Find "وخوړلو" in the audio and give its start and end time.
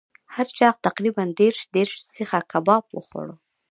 2.91-3.35